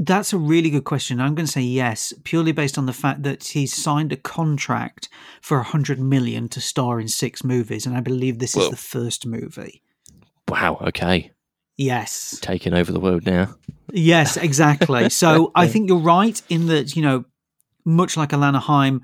[0.02, 1.20] That's a really good question.
[1.20, 5.10] I'm going to say yes, purely based on the fact that he's signed a contract
[5.42, 8.62] for hundred million to star in six movies, and I believe this Whoa.
[8.64, 9.82] is the first movie.
[10.48, 10.78] Wow.
[10.80, 11.32] Okay,
[11.76, 13.54] Yes, taking over the world now.
[13.92, 15.08] yes, exactly.
[15.22, 17.24] so I think you're right in that you know,
[17.84, 19.02] much like Alana Haim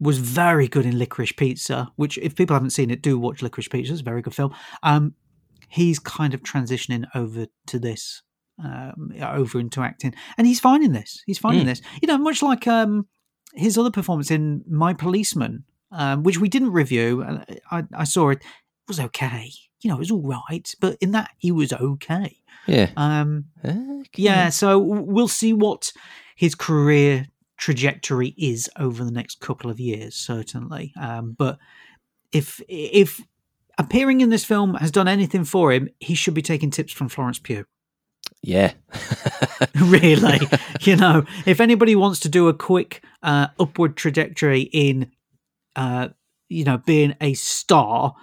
[0.00, 3.68] was very good in Licorice Pizza, which if people haven't seen it, do watch Licorice
[3.70, 3.92] Pizza.
[3.92, 4.54] It's a very good film.
[4.82, 5.14] Um,
[5.72, 8.22] he's kind of transitioning over to this,
[8.62, 11.22] um, over into acting, and he's fine in this.
[11.26, 11.66] He's fine in Mm.
[11.66, 11.82] this.
[12.02, 13.06] You know, much like um,
[13.54, 17.24] his other performance in My Policeman, um, which we didn't review.
[17.70, 18.38] I, I saw it.
[18.38, 19.50] It was okay.
[19.80, 22.36] You know, it was all right, but in that he was okay.
[22.66, 22.90] Yeah.
[22.96, 24.22] Um, Okay.
[24.22, 25.92] yeah, so we'll see what
[26.36, 30.92] his career trajectory is over the next couple of years, certainly.
[31.00, 31.58] Um, but
[32.32, 33.20] if if
[33.78, 37.08] appearing in this film has done anything for him, he should be taking tips from
[37.08, 37.64] Florence Pugh.
[38.42, 38.72] Yeah.
[39.80, 40.40] really,
[40.80, 45.10] you know, if anybody wants to do a quick uh, upward trajectory in,
[45.76, 46.08] uh,
[46.48, 48.14] you know, being a star,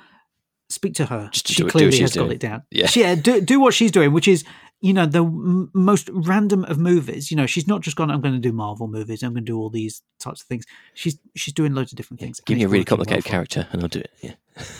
[0.69, 1.29] speak to her.
[1.31, 2.63] To she do it- do clearly has got it down.
[2.71, 2.87] Yeah.
[2.87, 4.43] She- yeah, do do what she's doing, which is
[4.81, 7.31] you know the m- most random of movies.
[7.31, 8.09] You know, she's not just gone.
[8.09, 9.23] I'm going to do Marvel movies.
[9.23, 10.65] I'm going to do all these types of things.
[10.93, 12.39] She's she's doing loads of different things.
[12.39, 14.11] Give and me a really working well complicated character and I'll do it.
[14.21, 14.33] Yeah.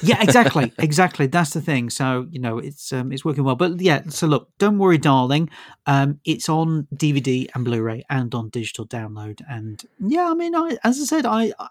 [0.04, 1.28] Yeah, exactly, exactly.
[1.28, 1.90] That's the thing.
[1.90, 3.56] So you know, it's um, it's working well.
[3.56, 5.50] But yeah, so look, don't worry, darling.
[5.86, 9.42] Um, it's on DVD and Blu-ray and on digital download.
[9.50, 11.70] And yeah, I mean, I as I said, I, I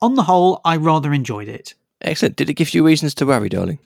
[0.00, 1.74] on the whole, I rather enjoyed it.
[2.00, 2.36] Excellent.
[2.36, 3.78] Did it give you reasons to worry, darling?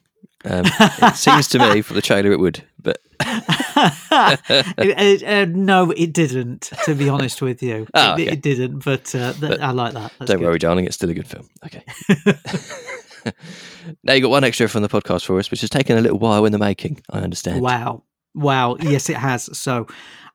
[0.48, 5.90] Um, it seems to me from the trailer it would, but It- it- uh, no,
[5.90, 6.70] it didn't.
[6.84, 8.32] To be honest with you, Oh, it, okay.
[8.32, 8.84] it didn't.
[8.84, 10.12] But, uh, th- But I like that.
[10.18, 10.46] That's don't good.
[10.46, 10.84] worry, darling.
[10.84, 11.48] It's still a good film.
[11.64, 11.82] Okay.
[14.02, 16.18] now you got one extra from the podcast for us, which has taken a little
[16.18, 17.00] while in the making.
[17.10, 17.60] I understand.
[17.60, 18.04] Wow.
[18.34, 18.76] Wow.
[18.80, 19.56] Yes, it has.
[19.58, 19.86] So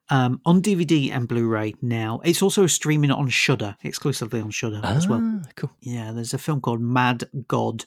[0.10, 2.20] um, on DVD and Blu-ray now.
[2.24, 5.22] It's also streaming on Shudder, exclusively on Shudder as well.
[5.24, 5.72] Ah, cool.
[5.82, 7.86] Yeah, there's a film called Mad God.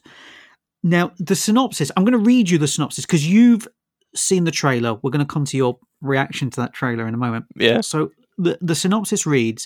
[0.85, 3.67] Now, the synopsis, I'm going to read you the synopsis because you've
[4.15, 4.93] seen the trailer.
[4.93, 7.45] We're going to come to your reaction to that trailer in a moment.
[7.55, 7.81] Yeah.
[7.81, 9.65] So the, the synopsis reads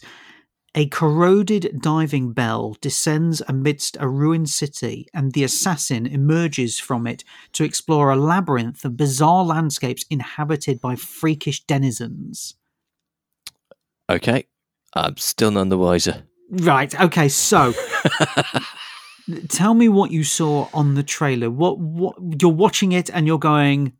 [0.76, 7.26] A corroded diving bell descends amidst a ruined city, and the assassin emerges from it
[7.52, 12.56] to explore a labyrinth of bizarre landscapes inhabited by freakish denizens.
[14.10, 14.46] Okay.
[14.94, 16.24] I'm still none the wiser.
[16.50, 17.74] Right, okay, so
[19.48, 21.50] tell me what you saw on the trailer.
[21.50, 23.94] What what you're watching it and you're going,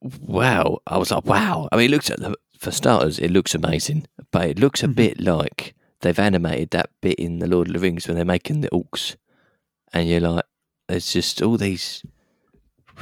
[0.00, 0.78] Wow.
[0.86, 1.68] I was like, wow.
[1.70, 4.88] I mean, it looks at the, for starters, it looks amazing, but it looks a
[4.88, 4.94] Mhm.
[4.96, 8.62] bit like they've animated that bit in the Lord of the Rings when they're making
[8.62, 9.16] the orcs,
[9.92, 10.44] and you're like,
[10.88, 12.02] there's just all these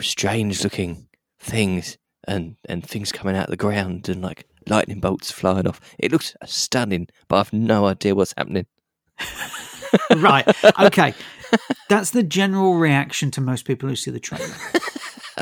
[0.00, 1.08] strange looking
[1.38, 1.96] things
[2.28, 5.80] and and things coming out of the ground and like lightning bolts flying off.
[5.98, 8.66] It looks stunning, but I've no idea what's happening.
[10.16, 10.46] right,
[10.80, 11.14] okay.
[11.88, 14.46] That's the general reaction to most people who see the trailer.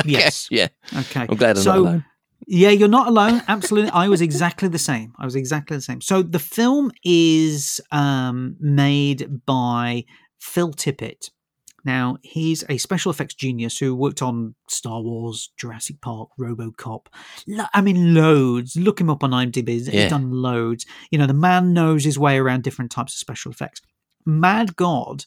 [0.04, 0.46] Yes.
[0.50, 0.68] Yeah.
[0.96, 1.26] Okay.
[1.28, 2.04] I'm glad I'm so, not alone.
[2.46, 3.42] Yeah, you're not alone.
[3.48, 3.90] Absolutely.
[3.90, 5.12] I was exactly the same.
[5.18, 6.00] I was exactly the same.
[6.00, 10.04] So the film is um, made by
[10.38, 11.30] Phil Tippett.
[11.84, 17.06] Now, he's a special effects genius who worked on Star Wars, Jurassic Park, Robocop.
[17.48, 18.76] Lo- I mean, loads.
[18.76, 19.68] Look him up on IMDb.
[19.70, 20.08] He's Yeah.
[20.08, 20.86] done loads.
[21.10, 23.80] You know, the man knows his way around different types of special effects.
[24.24, 25.24] Mad God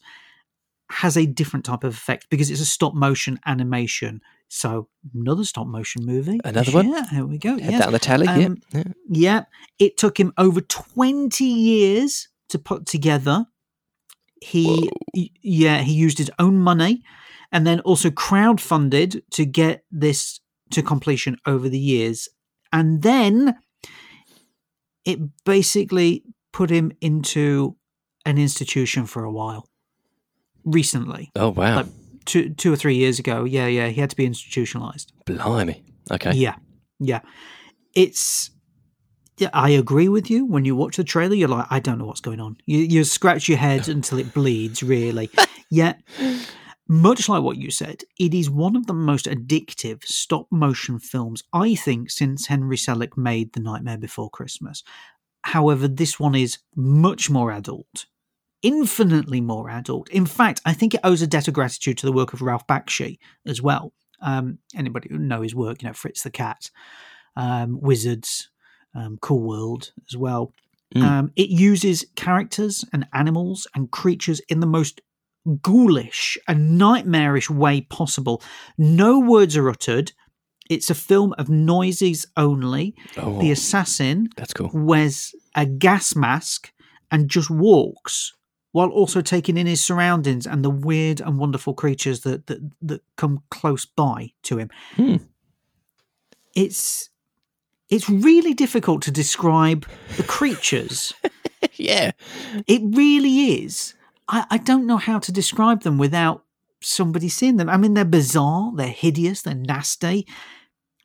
[0.92, 4.20] has a different type of effect because it's a stop motion animation.
[4.48, 6.38] So, another stop motion movie.
[6.44, 6.90] Another one?
[6.90, 7.58] Yeah, there we go.
[7.58, 7.82] Head yes.
[7.82, 8.28] down the tally.
[8.28, 8.82] Um, yeah.
[8.84, 8.92] yeah.
[9.08, 9.44] Yeah,
[9.78, 13.46] it took him over 20 years to put together.
[14.42, 17.02] He, y- yeah, he used his own money
[17.50, 20.40] and then also crowdfunded to get this
[20.72, 22.28] to completion over the years.
[22.72, 23.56] And then
[25.04, 27.76] it basically put him into
[28.26, 29.66] an institution for a while
[30.64, 31.76] recently, Oh wow.
[31.76, 31.86] like
[32.24, 33.44] two, two or three years ago.
[33.44, 35.12] Yeah, yeah, he had to be institutionalized.
[35.24, 35.82] Blimey.
[36.10, 36.32] Okay.
[36.34, 36.56] Yeah,
[36.98, 37.20] yeah.
[37.94, 38.50] It's.
[39.38, 40.44] Yeah, I agree with you.
[40.44, 42.58] When you watch the trailer, you're like, I don't know what's going on.
[42.66, 45.30] You, you scratch your head until it bleeds, really.
[45.70, 46.00] Yet,
[46.86, 51.42] much like what you said, it is one of the most addictive stop motion films,
[51.52, 54.84] I think, since Henry Selick made The Nightmare Before Christmas.
[55.44, 58.04] However, this one is much more adult,
[58.62, 60.08] infinitely more adult.
[60.10, 62.66] In fact, I think it owes a debt of gratitude to the work of Ralph
[62.66, 63.92] Bakshi as well.
[64.20, 66.70] Um, anybody who know his work, you know, Fritz the Cat,
[67.36, 68.50] um, Wizards,
[68.94, 70.52] um, Cool World as well.
[70.94, 71.02] Mm.
[71.02, 75.00] Um, it uses characters and animals and creatures in the most
[75.62, 78.42] ghoulish and nightmarish way possible.
[78.78, 80.12] No words are uttered.
[80.70, 82.94] It's a film of noises only.
[83.16, 84.70] Oh, The assassin that's cool.
[84.72, 86.72] wears a gas mask
[87.10, 88.32] and just walks
[88.72, 93.02] while also taking in his surroundings and the weird and wonderful creatures that that, that
[93.16, 94.70] come close by to him.
[94.96, 95.16] Hmm.
[96.54, 97.10] It's
[97.88, 101.12] it's really difficult to describe the creatures.
[101.74, 102.12] yeah.
[102.66, 103.94] it really is.
[104.28, 106.42] I, I don't know how to describe them without
[106.80, 107.68] somebody seeing them.
[107.68, 110.26] I mean, they're bizarre, they're hideous, they're nasty.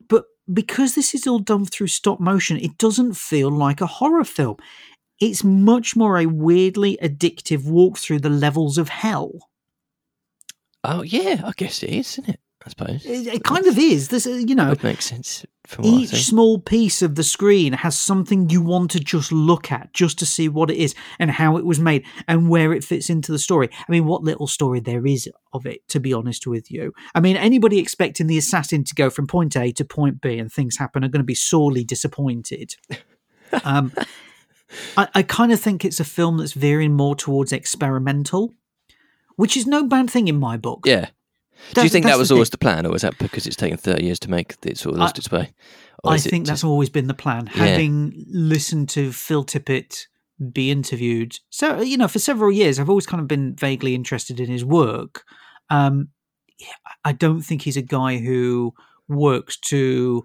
[0.08, 4.24] But because this is all done through stop motion, it doesn't feel like a horror
[4.24, 4.56] film.
[5.20, 9.30] It's much more a weirdly addictive walk through the levels of hell.
[10.84, 11.42] Oh yeah.
[11.44, 12.40] I guess it is, isn't it?
[12.64, 13.06] I suppose.
[13.06, 14.08] It, it kind of is.
[14.08, 17.22] This, uh, you know, would make sense from what I each small piece of the
[17.22, 20.94] screen has something you want to just look at, just to see what it is
[21.18, 23.70] and how it was made and where it fits into the story.
[23.72, 26.92] I mean, what little story there is of it, to be honest with you.
[27.14, 30.52] I mean, anybody expecting the assassin to go from point A to point B and
[30.52, 32.74] things happen are going to be sorely disappointed.
[33.64, 33.92] um,
[34.96, 38.54] I, I kind of think it's a film that's veering more towards experimental,
[39.36, 40.80] which is no bad thing in my book.
[40.84, 41.08] Yeah.
[41.74, 42.36] Do you think that the was thing.
[42.36, 44.94] always the plan, or was that because it's taken thirty years to make it sort
[44.94, 45.52] of I- lost its way?
[46.04, 47.46] Or I think that's just- always been the plan.
[47.54, 47.64] Yeah.
[47.66, 50.06] Having listened to Phil Tippett
[50.52, 54.38] be interviewed, so you know, for several years, I've always kind of been vaguely interested
[54.38, 55.24] in his work.
[55.68, 56.08] Um,
[57.04, 58.72] I don't think he's a guy who
[59.08, 60.24] works to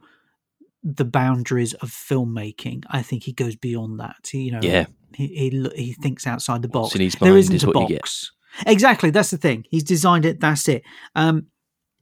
[0.83, 2.83] the boundaries of filmmaking.
[2.89, 4.27] I think he goes beyond that.
[4.31, 4.85] He, you know, Yeah.
[5.13, 6.87] he he, he thinks outside the box.
[6.87, 8.31] What's in his there isn't is a box.
[8.67, 9.65] Exactly, that's the thing.
[9.69, 10.39] He's designed it.
[10.39, 10.83] That's it.
[11.15, 11.47] Um,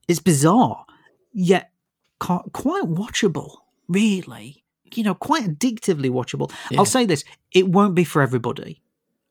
[0.08, 0.86] it's bizarre,
[1.32, 1.72] yet
[2.20, 3.58] quite watchable.
[3.88, 4.64] Really,
[4.94, 6.52] you know, quite addictively watchable.
[6.70, 6.80] Yeah.
[6.80, 8.82] I'll say this: it won't be for everybody.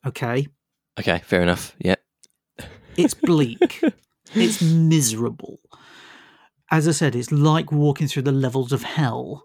[0.05, 0.47] Okay,
[0.99, 1.75] Okay, fair enough.
[1.79, 1.95] Yeah.
[2.97, 3.83] it's bleak.
[4.33, 5.59] it's miserable.
[6.71, 9.43] As I said, it's like walking through the levels of hell.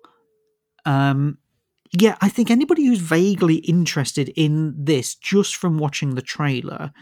[0.84, 1.38] Um,
[1.92, 6.92] yeah, I think anybody who's vaguely interested in this just from watching the trailer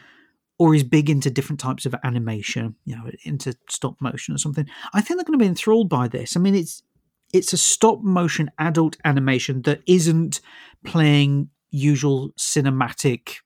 [0.59, 4.67] or is big into different types of animation, you know, into stop motion or something,
[4.93, 6.37] I think they're going to be enthralled by this.
[6.37, 6.83] I mean, it's
[7.33, 10.41] it's a stop motion adult animation that isn't
[10.85, 13.39] playing usual cinematic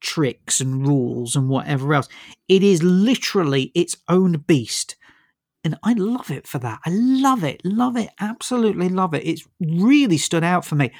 [0.00, 2.08] tricks and rules and whatever else.
[2.48, 4.96] It is literally its own beast.
[5.64, 6.80] And I love it for that.
[6.84, 7.62] I love it.
[7.64, 8.10] Love it.
[8.20, 9.24] Absolutely love it.
[9.26, 10.92] It's really stood out for me.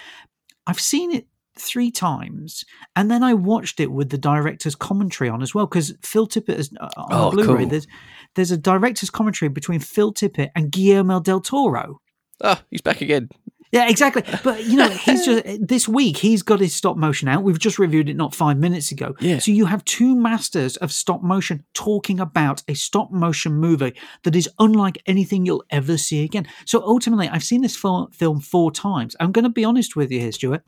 [0.66, 2.64] I've seen it three times
[2.96, 6.58] and then I watched it with the director's commentary on as well because Phil Tippett
[6.58, 7.58] is uh, on Oh, Blu-ray.
[7.62, 7.68] cool.
[7.68, 7.86] There's
[8.34, 12.00] there's a director's commentary between Phil Tippett and Guillermo del Toro.
[12.40, 13.28] Oh, he's back again.
[13.74, 14.22] Yeah, exactly.
[14.44, 17.42] But you know, he's just this week he's got his stop motion out.
[17.42, 19.16] We've just reviewed it not five minutes ago.
[19.18, 19.40] Yeah.
[19.40, 24.36] So you have two masters of stop motion talking about a stop motion movie that
[24.36, 26.46] is unlike anything you'll ever see again.
[26.66, 29.16] So ultimately, I've seen this film four times.
[29.18, 30.62] I'm going to be honest with you here, Stuart.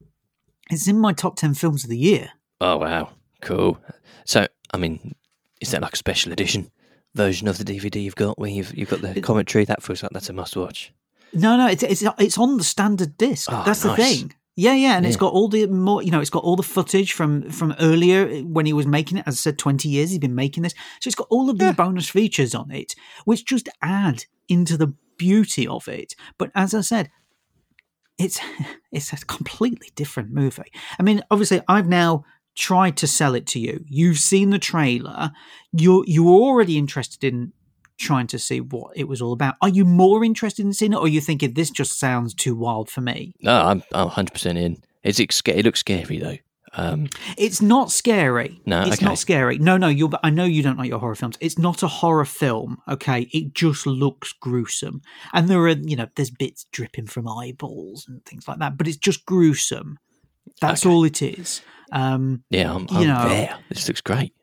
[0.68, 2.30] It's in my top ten films of the year.
[2.60, 3.78] Oh wow, cool.
[4.24, 5.14] So, I mean,
[5.60, 6.72] is that like a special edition
[7.14, 9.64] version of the DVD you've got where you've you've got the commentary?
[9.64, 10.92] That feels like that's a must watch.
[11.32, 13.48] No, no, it's it's it's on the standard disc.
[13.52, 14.32] Oh, That's the thing.
[14.58, 17.12] Yeah, yeah, and it's got all the more, you know, it's got all the footage
[17.12, 19.24] from from earlier when he was making it.
[19.26, 21.74] As I said, twenty years he's been making this, so it's got all of these
[21.74, 22.94] bonus features on it,
[23.26, 26.14] which just add into the beauty of it.
[26.38, 27.10] But as I said,
[28.18, 28.40] it's
[28.92, 30.72] it's a completely different movie.
[30.98, 33.84] I mean, obviously, I've now tried to sell it to you.
[33.86, 35.32] You've seen the trailer.
[35.72, 37.52] You're you're already interested in
[37.98, 39.54] trying to see what it was all about.
[39.62, 42.54] Are you more interested in seeing it, or are you thinking this just sounds too
[42.54, 43.34] wild for me?
[43.40, 44.82] No, I'm I'm 100 percent in.
[45.02, 46.36] It's it, looks scary though.
[46.78, 48.60] Um, It's not scary.
[48.66, 49.06] No, it's okay.
[49.06, 49.56] not scary.
[49.58, 50.10] No, no, you're.
[50.22, 51.38] I know you don't like your horror films.
[51.40, 52.78] It's not a horror film.
[52.88, 55.00] Okay, it just looks gruesome,
[55.32, 58.76] and there are, you know, there's bits dripping from eyeballs and things like that.
[58.76, 59.98] But it's just gruesome.
[60.60, 60.92] That's Okay.
[60.94, 61.62] all it is.
[61.92, 63.56] Um, yeah, I'm, I'm know- there.
[63.70, 64.34] This looks great.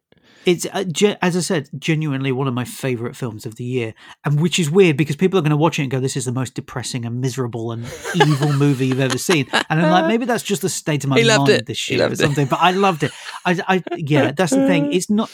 [0.45, 3.93] It's uh, ge- as I said, genuinely one of my favorite films of the year,
[4.25, 6.25] and which is weird because people are going to watch it and go, "This is
[6.25, 10.25] the most depressing and miserable and evil movie you've ever seen." And I'm like, maybe
[10.25, 11.65] that's just the state of my He loved mind it.
[11.65, 12.23] this year or loved it.
[12.23, 12.47] something.
[12.47, 13.12] But I loved it.
[13.45, 14.91] I, I, yeah, that's the thing.
[14.93, 15.29] It's not.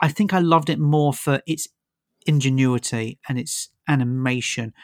[0.00, 1.68] I think I loved it more for its
[2.26, 4.74] ingenuity and its animation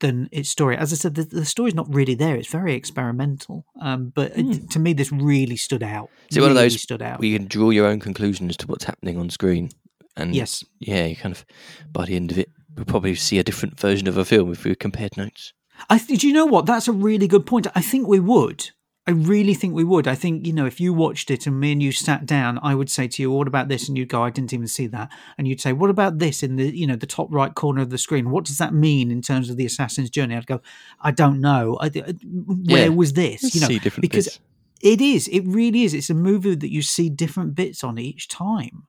[0.00, 0.76] than its story.
[0.76, 2.36] As I said, the, the story's not really there.
[2.36, 3.64] It's very experimental.
[3.80, 6.10] Um, but it, to me, this really stood out.
[6.30, 7.18] Is it one of those stood out.
[7.20, 9.70] where you can draw your own conclusions to what's happening on screen?
[10.16, 10.64] And Yes.
[10.80, 11.44] yeah, you kind of
[11.92, 14.64] by the end of it, we'll probably see a different version of a film if
[14.64, 15.52] we compared notes.
[15.88, 16.66] I th- do you know what?
[16.66, 17.66] That's a really good point.
[17.74, 18.70] I think we would.
[19.08, 20.06] I really think we would.
[20.06, 22.74] I think you know if you watched it and me and you sat down, I
[22.74, 25.08] would say to you, "What about this?" And you'd go, "I didn't even see that."
[25.38, 27.88] And you'd say, "What about this in the you know the top right corner of
[27.88, 28.28] the screen?
[28.30, 30.60] What does that mean in terms of the assassin's journey?" I'd go,
[31.00, 31.78] "I don't know.
[31.80, 32.88] I, I- where Yeah.
[32.88, 34.40] was this?" You know, see different because bits.
[34.82, 35.26] it is.
[35.28, 35.94] It really is.
[35.94, 38.84] It's a movie that you see different bits on each time.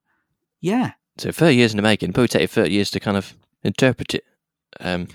[0.60, 0.91] Yeah.
[1.17, 2.12] So 30 years in the making.
[2.12, 4.25] Probably take you 30 years to kind of interpret it
[4.82, 5.08] um,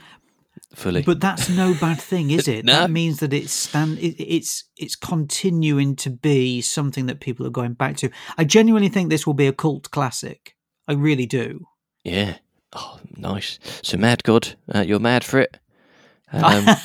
[0.77, 1.03] fully.
[1.03, 2.65] But that's no bad thing, is it?
[2.65, 2.73] No.
[2.81, 7.51] That means that it's stand it, it's it's continuing to be something that people are
[7.51, 8.11] going back to.
[8.39, 10.55] I genuinely think this will be a cult classic.
[10.89, 11.67] I really do.
[12.05, 12.37] yeah.
[12.77, 13.61] Oh, nice.
[13.83, 15.59] So Mad God, uh, you're mad for it.
[16.33, 16.67] Um,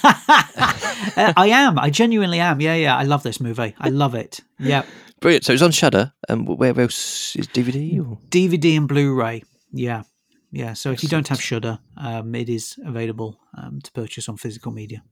[1.18, 1.80] Uh, I am.
[1.80, 2.62] I genuinely am.
[2.62, 2.96] Yeah, yeah.
[2.96, 3.74] I love this movie.
[3.80, 4.42] I love it.
[4.60, 4.84] Yeah.
[5.22, 5.46] brilliant.
[5.46, 6.14] So it's on Shudder.
[6.28, 8.00] Um, where else is DVD?
[8.00, 8.20] Or?
[8.30, 9.44] DVD and Blu-ray.
[9.72, 10.04] Yeah.
[10.52, 10.74] Yeah.
[10.74, 14.72] So if you don't have Shudder, um, it is available um, to purchase on physical
[14.72, 15.04] media.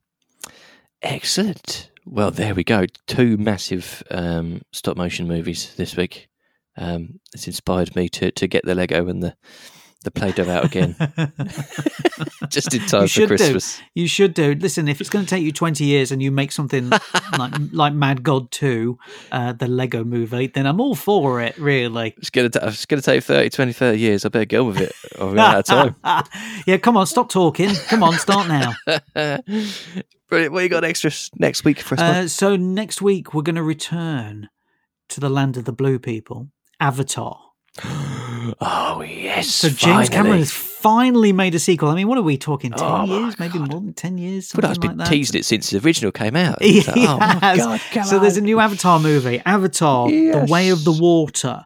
[1.02, 1.91] Excellent.
[2.06, 2.86] Well, there we go.
[3.06, 6.30] Two massive um, stop motion movies this week.
[6.76, 9.36] Um, it's inspired me to, to get the Lego and the,
[10.04, 10.96] the Play Doh out again,
[12.50, 13.78] just in time for Christmas.
[13.78, 13.84] do.
[13.96, 14.54] You should do.
[14.54, 16.90] Listen, if it's going to take you twenty years and you make something
[17.38, 18.98] like like Mad God Two,
[19.32, 21.58] uh, the Lego movie, then I'm all for it.
[21.58, 22.14] Really.
[22.18, 24.26] It's it's gonna take 30, 20, 30 years.
[24.26, 24.94] I better go with it.
[25.20, 25.96] Run out of time.
[26.68, 27.74] yeah, come on, stop talking.
[27.88, 28.74] Come on, start now.
[30.30, 30.54] Brilliant.
[30.54, 32.02] What you got extra next week for us?
[32.02, 34.50] Uh, so next week we're going to return
[35.10, 37.40] to the land of the blue people, Avatar.
[38.62, 39.48] oh yes.
[39.48, 41.90] So James Cameron has finally made a sequel.
[41.90, 42.72] I mean, what are we talking?
[42.72, 45.14] Ten Oh, years, maybe more than ten years, But something I've been like that.
[45.14, 46.62] teasing it since the original came out.
[46.62, 47.58] He like, oh has.
[47.94, 48.04] god!
[48.06, 51.66] So there's a new Avatar movie, Avatar: The Way of the Water.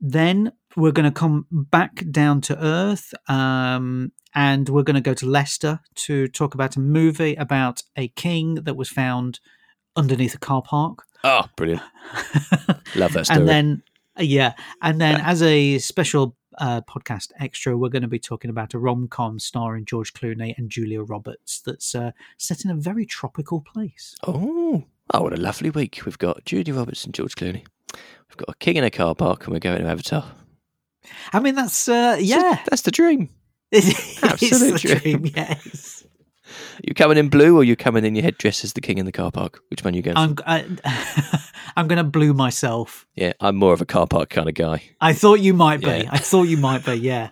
[0.00, 5.14] Then we're going to come back down to Earth, um, and we're going to go
[5.14, 9.40] to Leicester to talk about a movie about a king that was found
[9.96, 11.04] underneath a car park.
[11.22, 11.82] Oh, brilliant!
[12.96, 13.40] Love that story.
[13.40, 13.82] And then,
[14.20, 18.74] yeah, and then as a special uh, podcast extra, we're going to be talking about
[18.74, 23.06] a rom com starring George Clooney and Julia Roberts that's uh, set in a very
[23.06, 24.14] tropical place.
[24.26, 26.02] Oh, oh, what a lovely week.
[26.04, 27.64] We've got Judy Roberts and George Clooney.
[28.28, 30.24] We've got a king in a car park and we're going to Avatar.
[31.32, 33.30] I mean, that's uh, yeah, That's the dream.
[33.72, 35.22] Absolute the dream.
[35.22, 35.32] dream.
[35.34, 35.99] Yes,
[36.82, 39.12] You coming in blue or you coming in your headdress as the king in the
[39.12, 39.60] car park?
[39.68, 40.42] Which one you going for?
[40.46, 41.44] I'm I,
[41.76, 43.06] I'm going to blue myself.
[43.14, 44.82] Yeah, I'm more of a car park kind of guy.
[45.00, 45.86] I thought you might be.
[45.86, 46.08] Yeah.
[46.10, 46.94] I thought you might be.
[46.94, 47.30] Yeah.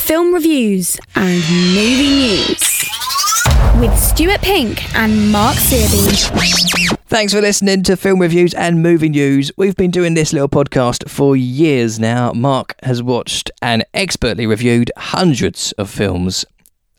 [0.00, 1.34] Film reviews and
[1.74, 2.74] movie news
[3.80, 6.98] with Stuart Pink and Mark Searby.
[7.06, 9.50] Thanks for listening to Film Reviews and Movie News.
[9.56, 12.32] We've been doing this little podcast for years now.
[12.32, 16.44] Mark has watched and expertly reviewed hundreds of films,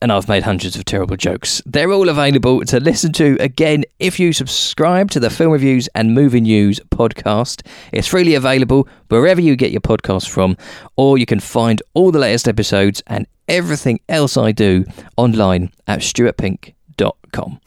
[0.05, 1.63] and I've made hundreds of terrible jokes.
[1.65, 6.13] They're all available to listen to again if you subscribe to the Film Reviews and
[6.13, 7.65] Movie News podcast.
[7.91, 10.57] It's freely available wherever you get your podcasts from,
[10.95, 14.85] or you can find all the latest episodes and everything else I do
[15.17, 17.61] online at stuartpink.com.